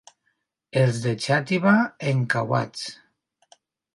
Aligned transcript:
Els 0.83 1.01
de 1.03 1.11
Xàtiva, 1.25 1.75
encauats. 2.13 2.89